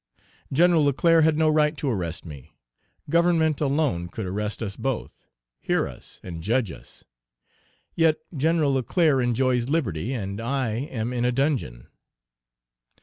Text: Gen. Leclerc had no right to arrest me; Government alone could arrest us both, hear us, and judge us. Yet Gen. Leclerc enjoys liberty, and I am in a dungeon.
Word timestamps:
Gen. 0.51 0.75
Leclerc 0.77 1.23
had 1.23 1.37
no 1.37 1.47
right 1.47 1.77
to 1.77 1.87
arrest 1.87 2.25
me; 2.25 2.55
Government 3.07 3.61
alone 3.61 4.07
could 4.09 4.25
arrest 4.25 4.63
us 4.63 4.75
both, 4.75 5.27
hear 5.59 5.87
us, 5.87 6.19
and 6.23 6.41
judge 6.41 6.71
us. 6.71 7.03
Yet 7.93 8.17
Gen. 8.35 8.65
Leclerc 8.65 9.23
enjoys 9.23 9.69
liberty, 9.69 10.11
and 10.13 10.41
I 10.41 10.69
am 10.69 11.13
in 11.13 11.23
a 11.23 11.31
dungeon. 11.31 11.85